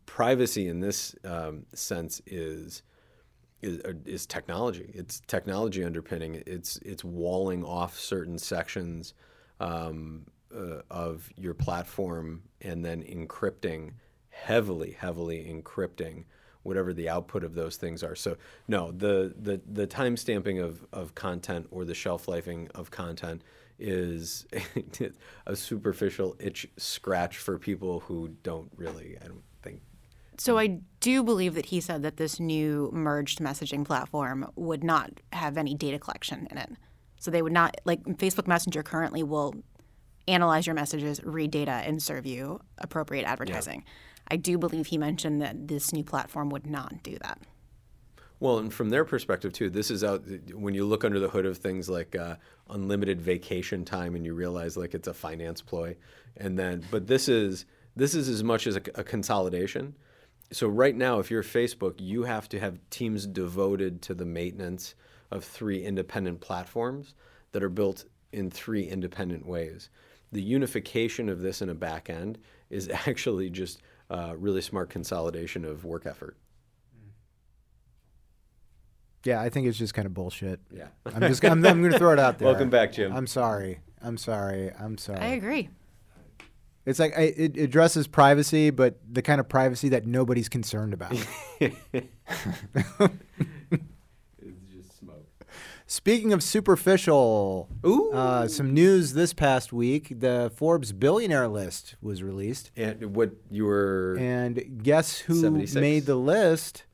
[0.06, 2.82] privacy in this um, sense is,
[3.62, 9.14] is is technology it's technology underpinning it's it's walling off certain sections
[9.60, 13.92] um, uh, of your platform and then encrypting
[14.30, 16.24] heavily, heavily encrypting
[16.62, 18.14] whatever the output of those things are.
[18.14, 18.36] So
[18.68, 23.42] no, the the the time stamping of of content or the shelf lifing of content
[23.78, 24.46] is
[25.46, 29.80] a superficial itch scratch for people who don't really I don't think
[30.38, 35.20] so I do believe that he said that this new merged messaging platform would not
[35.32, 36.70] have any data collection in it.
[37.20, 39.54] So they would not like Facebook Messenger currently will
[40.26, 43.82] analyze your messages, read data, and serve you appropriate advertising.
[43.84, 43.92] Yeah.
[44.28, 47.38] I do believe he mentioned that this new platform would not do that.
[48.40, 51.46] Well, and from their perspective too, this is out when you look under the hood
[51.46, 52.36] of things like uh,
[52.70, 55.96] unlimited vacation time, and you realize like it's a finance ploy,
[56.36, 59.94] and then but this is This is as much as a, a consolidation.
[60.52, 64.94] So right now, if you're Facebook, you have to have teams devoted to the maintenance
[65.30, 67.14] of three independent platforms
[67.52, 69.88] that are built in three independent ways.
[70.30, 72.38] The unification of this in a back end
[72.68, 76.36] is actually just uh, really smart consolidation of work effort.
[79.24, 80.60] Yeah, I think it's just kind of bullshit.
[80.74, 80.88] Yeah.
[81.06, 82.48] I'm just I'm, I'm going to throw it out there.
[82.48, 83.12] Welcome back, Jim.
[83.14, 83.78] I'm sorry.
[84.02, 84.72] I'm sorry.
[84.78, 85.20] I'm sorry.
[85.20, 85.68] I agree.
[86.84, 91.12] It's like I, it addresses privacy, but the kind of privacy that nobody's concerned about.
[91.60, 92.06] it's
[94.74, 95.26] just smoke.
[95.86, 98.10] Speaking of superficial, Ooh.
[98.12, 103.64] uh, some news this past week: the Forbes billionaire list was released, And what you
[103.66, 105.80] were and guess who 76.
[105.80, 106.84] made the list?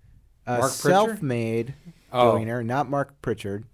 [0.47, 0.81] A Mark Pritchard?
[0.81, 1.75] self-made
[2.11, 2.33] Oh.
[2.33, 3.65] billionaire, not Mark Pritchard.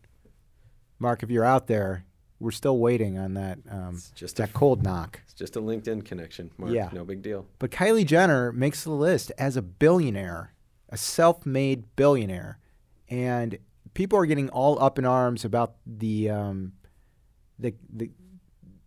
[0.98, 2.04] Mark, if you're out there,
[2.40, 5.20] we're still waiting on that um, just a that cold knock.
[5.34, 6.72] It's just a LinkedIn connection, Mark.
[6.72, 6.90] Yeah.
[6.92, 7.44] No big deal.
[7.58, 10.52] But Kylie Jenner makes the list as a billionaire,
[10.90, 12.60] a self-made billionaire,
[13.08, 13.58] and
[13.94, 16.74] people are getting all up in arms about the um,
[17.58, 18.12] the, the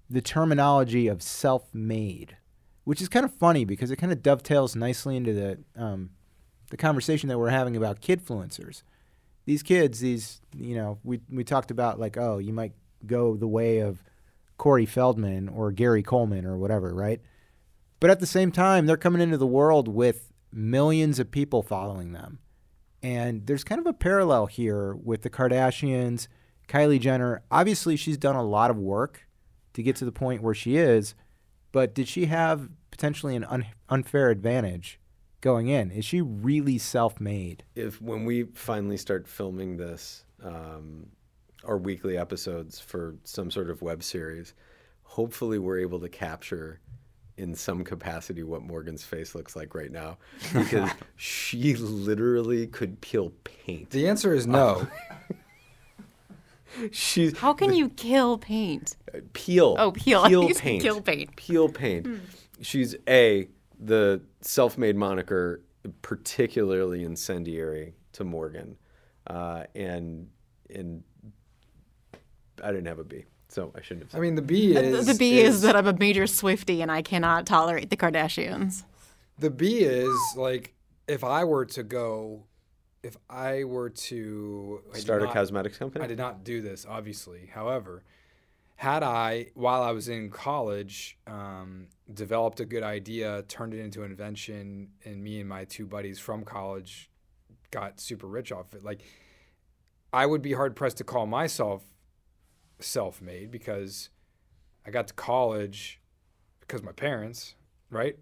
[0.10, 2.38] the terminology of self-made,
[2.86, 6.12] which is kind of funny because it kind of dovetails nicely into the um,
[6.70, 8.84] the conversation that we're having about kidfluencers.
[9.44, 12.72] These kids, these you know, we we talked about like, oh, you might
[13.06, 14.02] go the way of
[14.58, 17.22] Corey Feldman or Gary Coleman or whatever, right?
[18.00, 22.14] But at the same time, they're coming into the world with millions of people following
[22.14, 22.40] them.
[23.02, 26.28] And there's kind of a parallel here with the Kardashians,
[26.68, 27.44] Kylie Jenner.
[27.52, 29.28] Obviously, she's done a lot of work
[29.74, 31.14] to get to the point where she is,
[31.72, 35.00] but did she have potentially an un- unfair advantage
[35.42, 35.92] going in?
[35.92, 37.64] Is she really self made?
[37.76, 41.10] If when we finally start filming this, um,
[41.64, 44.54] our weekly episodes for some sort of web series,
[45.04, 46.80] hopefully we're able to capture
[47.38, 50.18] in some capacity what Morgan's face looks like right now
[50.54, 53.92] because she literally could peel paint.
[53.92, 54.88] The answer is no.
[56.92, 58.96] She's How can you kill paint?
[59.34, 59.76] peel.
[59.80, 60.22] Oh, peel.
[60.22, 60.82] I Peel think you said paint.
[60.84, 61.36] kill paint.
[61.36, 62.08] Peel paint.
[62.62, 63.48] She's a
[63.80, 65.62] the self-made moniker,
[66.02, 68.76] particularly incendiary to Morgan,
[69.28, 70.28] uh, and
[70.74, 71.04] and
[72.64, 74.20] I didn't have a B, so I shouldn't have.
[74.20, 77.02] I mean, the B is the B is, that I'm a major Swiftie and I
[77.02, 78.84] cannot tolerate the Kardashians.
[79.40, 80.74] The B is like
[81.08, 82.44] if I were to go,
[83.04, 86.04] if I were to I did start a cosmetics company.
[86.04, 87.50] I did not do this, obviously.
[87.54, 88.04] However,
[88.78, 94.04] had I, while I was in college, um, developed a good idea, turned it into
[94.04, 97.10] an invention, and me and my two buddies from college
[97.72, 99.02] got super rich off it, like
[100.14, 101.84] I would be hard pressed to call myself
[102.80, 104.10] self made because
[104.86, 106.00] I got to college
[106.62, 107.56] because my parents,
[107.90, 108.18] right?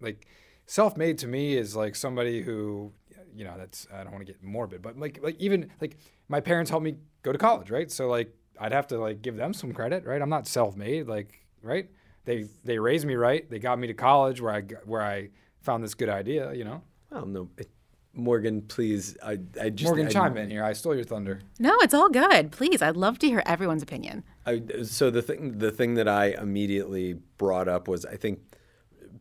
[0.00, 0.26] Like
[0.66, 2.92] self made to me is like somebody who
[3.34, 5.96] you know, that's I don't want to get morbid, but like like even like
[6.28, 7.90] my parents helped me go to college, right?
[7.90, 10.20] So like I'd have to like give them some credit, right?
[10.20, 11.88] I'm not self made, like right?
[12.24, 13.48] They they raised me right.
[13.48, 16.82] They got me to college where I where I found this good idea, you know.
[17.10, 17.70] Well, no, it,
[18.18, 19.16] Morgan, please.
[19.24, 20.64] I I just Morgan, I, chime in here.
[20.64, 21.40] I stole your thunder.
[21.58, 22.50] No, it's all good.
[22.50, 24.24] Please, I'd love to hear everyone's opinion.
[24.44, 28.40] I, so the thing the thing that I immediately brought up was I think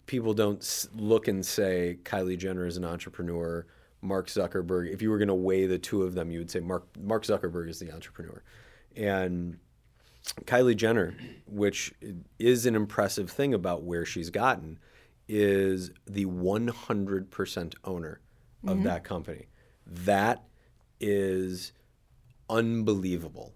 [0.07, 3.65] people don't look and say Kylie Jenner is an entrepreneur,
[4.01, 4.91] Mark Zuckerberg.
[4.91, 7.23] If you were going to weigh the two of them, you would say Mark Mark
[7.23, 8.41] Zuckerberg is the entrepreneur,
[8.95, 9.59] and
[10.45, 11.93] Kylie Jenner, which
[12.39, 14.79] is an impressive thing about where she's gotten,
[15.27, 18.21] is the 100% owner
[18.67, 18.87] of mm-hmm.
[18.87, 19.47] that company.
[19.85, 20.43] That
[20.99, 21.71] is
[22.49, 23.53] unbelievable.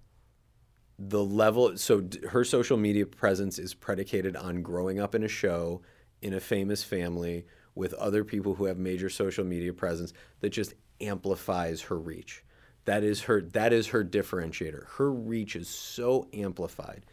[0.97, 5.27] The level so d- her social media presence is predicated on growing up in a
[5.27, 5.81] show
[6.21, 10.73] in a famous family with other people who have major social media presence that just
[10.99, 12.43] amplifies her reach.
[12.85, 14.85] That is her that is her differentiator.
[14.97, 17.05] Her reach is so amplified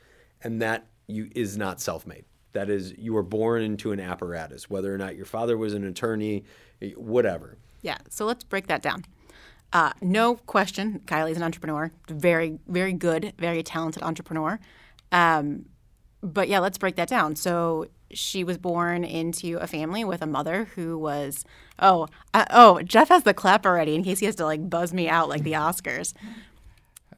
[0.42, 2.24] and that you is not self-made.
[2.52, 5.84] That is you were born into an apparatus whether or not your father was an
[5.84, 6.44] attorney
[6.96, 9.04] whatever Yeah, so let's break that down.
[9.72, 14.58] Uh, no question, Kylie's an entrepreneur, very, very good, very talented entrepreneur.
[15.12, 15.66] Um,
[16.22, 17.36] but yeah, let's break that down.
[17.36, 21.44] So she was born into a family with a mother who was,
[21.78, 24.92] oh, uh, oh, Jeff has the clap already in case he has to like buzz
[24.92, 26.14] me out like the Oscars.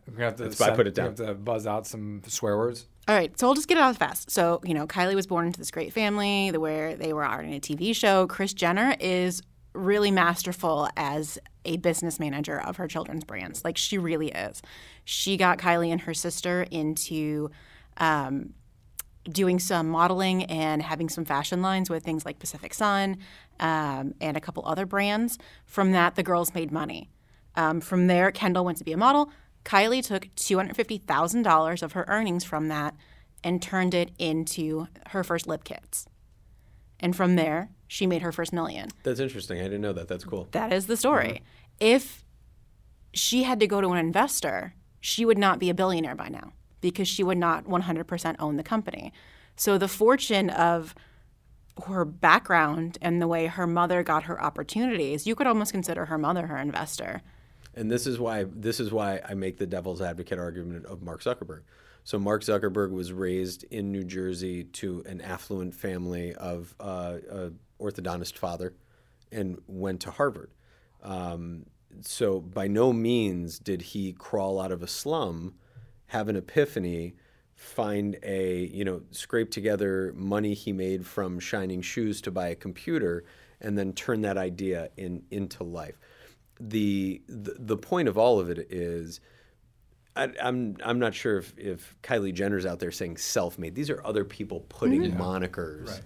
[0.07, 1.07] We're gonna have to That's I put it down.
[1.07, 2.87] have to buzz out some swear words.
[3.07, 4.31] All right, so I'll just get it out fast.
[4.31, 7.61] So, you know, Kylie was born into this great family where they were on a
[7.61, 8.27] TV show.
[8.27, 13.65] Kris Jenner is really masterful as a business manager of her children's brands.
[13.65, 14.63] Like, she really is.
[15.05, 17.51] She got Kylie and her sister into
[17.99, 18.55] um,
[19.25, 23.19] doing some modeling and having some fashion lines with things like Pacific Sun
[23.61, 25.39] um, and a couple other brands.
[25.67, 27.11] From that, the girls made money.
[27.55, 29.31] Um, from there, Kendall went to be a model.
[29.65, 32.95] Kylie took $250,000 of her earnings from that
[33.45, 36.07] and turned it into her first lip kits.
[36.99, 38.89] And from there, she made her first million.
[39.03, 39.59] That's interesting.
[39.59, 40.07] I didn't know that.
[40.07, 40.47] That's cool.
[40.53, 41.43] That is the story.
[41.81, 42.25] If
[43.13, 46.53] she had to go to an investor, she would not be a billionaire by now
[46.81, 49.13] because she would not 100% own the company.
[49.57, 50.95] So the fortune of
[51.87, 56.17] her background and the way her mother got her opportunities, you could almost consider her
[56.17, 57.23] mother her investor.
[57.75, 61.25] And this is why this is why I make the devil's advocate argument of Mark
[61.25, 61.63] Zuckerberg.
[62.05, 67.51] So Mark Zuckerberg was raised in New Jersey to an affluent family of uh, a
[67.81, 68.75] orthodontist father,
[69.33, 70.51] and went to Harvard.
[71.03, 71.67] Um,
[72.03, 75.55] so by no means did he crawl out of a slum,
[76.07, 77.15] have an epiphany,
[77.55, 82.55] find a you know scrape together money he made from shining shoes to buy a
[82.55, 83.25] computer,
[83.61, 85.97] and then turn that idea in into life
[86.61, 89.21] the, the the point of all of it is
[90.15, 93.75] I, am I'm, I'm not sure if, if Kylie Jenner's out there saying self-made.
[93.75, 95.21] These are other people putting mm-hmm.
[95.21, 96.03] monikers right.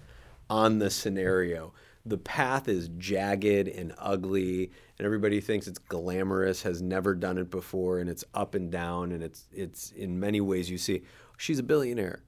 [0.49, 1.73] On the scenario.
[2.05, 7.49] The path is jagged and ugly, and everybody thinks it's glamorous, has never done it
[7.49, 11.01] before, and it's up and down, and it's it's in many ways you see
[11.37, 12.23] she's a billionaire.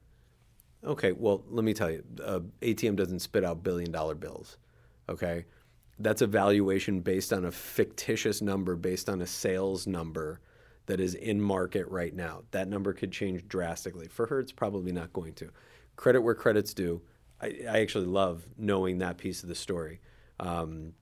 [0.84, 4.56] Okay, well let me tell you, uh, ATM doesn't spit out billion dollar bills.
[5.08, 5.44] Okay,
[6.00, 10.40] that's a valuation based on a fictitious number, based on a sales number
[10.86, 12.42] that is in market right now.
[12.50, 14.08] That number could change drastically.
[14.08, 15.50] For her, it's probably not going to.
[15.96, 17.02] Credit where credit's due.
[17.40, 20.00] I, I actually love knowing that piece of the story,
[20.40, 20.94] um,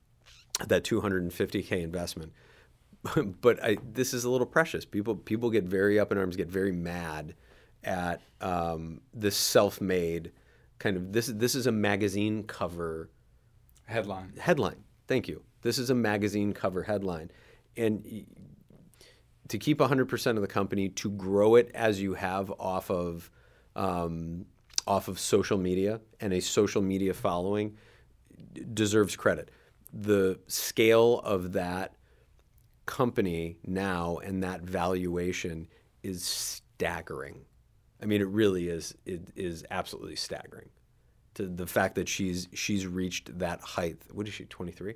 [0.67, 2.33] that 250k investment.
[3.41, 4.85] but I, this is a little precious.
[4.85, 7.35] People people get very up in arms, get very mad
[7.83, 10.31] at um, this self-made
[10.79, 11.27] kind of this.
[11.27, 13.09] This is a magazine cover
[13.85, 14.33] headline.
[14.37, 15.43] Headline Thank you.
[15.61, 17.31] This is a magazine cover headline.
[17.75, 18.25] And
[19.47, 23.31] to keep 100% of the company, to grow it as you have off of
[23.75, 24.45] um,
[24.87, 27.77] off of social media and a social media following
[28.73, 29.51] deserves credit.
[29.93, 31.93] The scale of that
[32.85, 35.67] company now and that valuation
[36.03, 37.45] is staggering.
[38.01, 38.95] I mean, it really is.
[39.05, 40.69] It is absolutely staggering
[41.35, 43.97] to the fact that she's she's reached that height.
[44.11, 44.45] What is she?
[44.45, 44.95] Twenty three.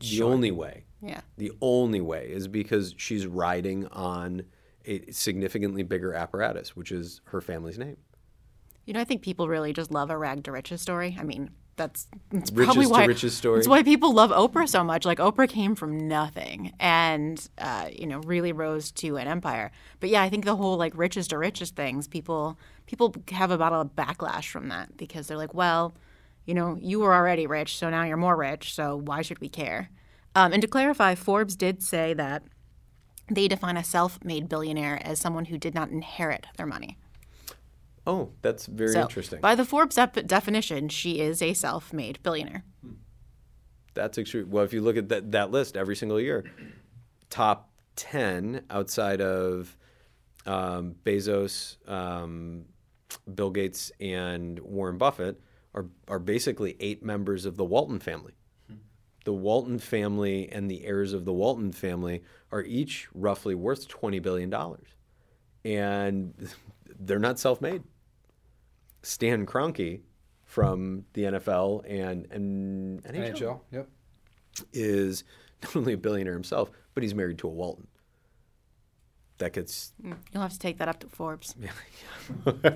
[0.00, 0.84] The only way.
[1.00, 1.20] Yeah.
[1.36, 4.42] The only way is because she's riding on
[4.84, 7.96] a significantly bigger apparatus, which is her family's name.
[8.84, 11.16] You know, I think people really just love a rag to riches story.
[11.18, 13.58] I mean, that's, that's probably why riches story.
[13.58, 15.04] That's why people love Oprah so much.
[15.04, 19.70] Like Oprah came from nothing, and uh, you know, really rose to an empire.
[20.00, 23.72] But yeah, I think the whole like riches to riches things, people people have about
[23.72, 25.94] a backlash from that because they're like, well,
[26.44, 29.48] you know, you were already rich, so now you're more rich, so why should we
[29.48, 29.90] care?
[30.34, 32.42] Um, and to clarify, Forbes did say that
[33.30, 36.98] they define a self made billionaire as someone who did not inherit their money.
[38.06, 39.40] Oh, that's very so, interesting.
[39.40, 42.64] By the Forbes def- definition, she is a self made billionaire.
[43.94, 44.50] That's extreme.
[44.50, 46.44] Well, if you look at that, that list every single year,
[47.30, 49.76] top 10 outside of
[50.46, 52.64] um, Bezos, um,
[53.32, 55.40] Bill Gates, and Warren Buffett
[55.74, 58.32] are, are basically eight members of the Walton family.
[59.24, 64.20] The Walton family and the heirs of the Walton family are each roughly worth $20
[64.20, 64.52] billion.
[65.64, 66.48] And
[66.98, 67.82] they're not self made.
[69.02, 70.00] Stan Kroenke
[70.44, 73.88] from the NFL and, and NHL, NHL yep.
[74.72, 75.24] is
[75.62, 77.86] not only a billionaire himself, but he's married to a Walton.
[79.38, 79.92] That gets.
[80.04, 81.54] Mm, you'll have to take that up to Forbes.
[81.60, 81.70] Yeah.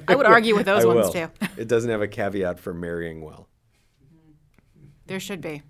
[0.08, 1.12] I would argue with those I ones will.
[1.12, 1.28] too.
[1.56, 3.48] it doesn't have a caveat for marrying well.
[5.06, 5.62] There should be.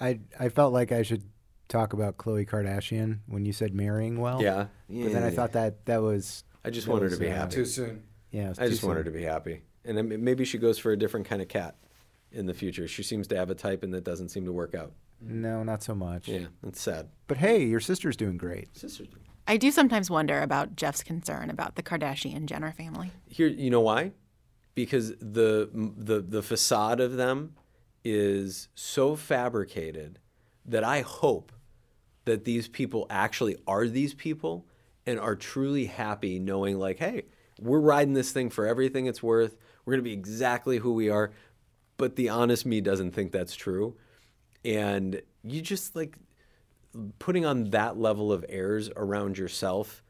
[0.00, 1.24] I I felt like I should
[1.68, 4.40] talk about Khloe Kardashian when you said marrying well.
[4.40, 4.66] Yeah.
[4.88, 5.04] yeah.
[5.04, 6.44] But then I thought that that was.
[6.64, 7.56] I just want her to be uh, happy.
[7.56, 8.02] Too soon.
[8.30, 8.52] Yeah.
[8.58, 11.40] I just want her to be happy, and maybe she goes for a different kind
[11.40, 11.76] of cat
[12.30, 12.86] in the future.
[12.88, 14.92] She seems to have a type, and that doesn't seem to work out.
[15.20, 16.28] No, not so much.
[16.28, 17.08] Yeah, that's sad.
[17.26, 18.76] But hey, your sister's doing great.
[18.76, 19.22] Sister's doing.
[19.46, 23.10] I do sometimes wonder about Jeff's concern about the Kardashian Jenner family.
[23.26, 24.12] Here, you know why?
[24.74, 27.54] Because the the the facade of them
[28.04, 30.18] is so fabricated
[30.66, 31.52] that I hope
[32.26, 34.66] that these people actually are these people
[35.06, 37.22] and are truly happy knowing like, hey,
[37.60, 39.56] we're riding this thing for everything it's worth.
[39.84, 41.32] We're going to be exactly who we are.
[41.96, 43.96] But the honest me doesn't think that's true.
[44.64, 46.16] And you just like
[47.18, 50.02] putting on that level of airs around yourself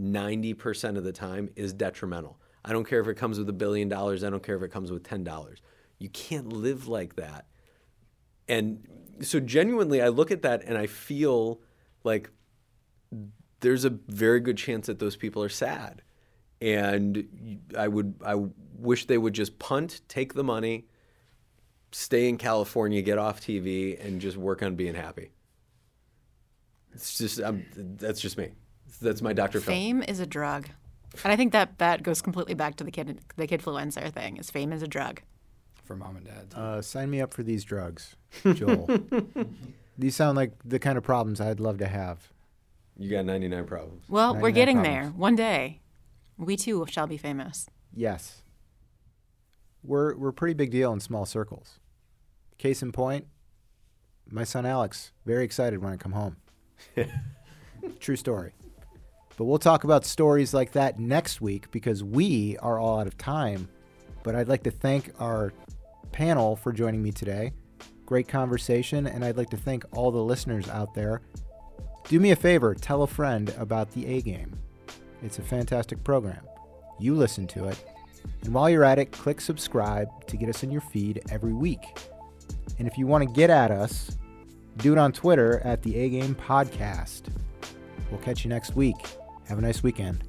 [0.00, 2.38] 90% of the time is detrimental.
[2.64, 4.24] I don't care if it comes with a billion dollars.
[4.24, 5.56] I don't care if it comes with $10.
[5.98, 7.46] You can't live like that.
[8.48, 8.86] And
[9.20, 11.60] so, genuinely, I look at that and I feel
[12.02, 12.30] like
[13.60, 16.02] there's a very good chance that those people are sad.
[16.60, 18.36] And I would, I
[18.78, 20.86] wish they would just punt, take the money,
[21.92, 25.30] stay in California, get off TV, and just work on being happy.
[26.92, 28.52] It's just, I'm, that's just me.
[29.02, 29.60] That's my Dr.
[29.60, 29.74] Phil.
[29.74, 30.68] Fame is a drug.
[31.22, 34.36] And I think that that goes completely back to the kid the kidfluencer thing.
[34.36, 35.20] Is fame is a drug.
[35.84, 36.54] For mom and dad.
[36.54, 38.16] Uh, sign me up for these drugs,
[38.54, 38.88] Joel.
[39.98, 42.30] these sound like the kind of problems I'd love to have.
[42.96, 44.04] You got 99 problems.
[44.08, 45.06] Well, we're getting problems.
[45.06, 45.10] there.
[45.10, 45.80] One day,
[46.38, 47.66] we too shall be famous.
[47.92, 48.42] Yes.
[49.82, 51.78] We're we're a pretty big deal in small circles.
[52.58, 53.26] Case in point,
[54.30, 56.36] my son Alex, very excited when I come home.
[58.00, 58.52] True story.
[59.36, 63.18] But we'll talk about stories like that next week because we are all out of
[63.18, 63.68] time.
[64.22, 65.52] But I'd like to thank our
[66.12, 67.52] panel for joining me today.
[68.06, 71.20] Great conversation, and I'd like to thank all the listeners out there.
[72.08, 74.58] Do me a favor, tell a friend about the A Game.
[75.24, 76.46] It's a fantastic program.
[77.00, 77.82] You listen to it,
[78.42, 81.98] and while you're at it, click subscribe to get us in your feed every week.
[82.78, 84.18] And if you want to get at us,
[84.76, 87.22] do it on Twitter at the A Game Podcast.
[88.10, 88.96] We'll catch you next week.
[89.48, 90.22] Have a nice weekend.